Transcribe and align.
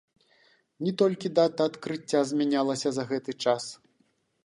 Не 0.87 0.93
толькі 1.01 1.31
дата 1.41 1.69
адкрыцця 1.73 2.25
змянялася 2.33 2.89
за 2.99 3.03
гэты 3.15 3.41
час. 3.47 3.63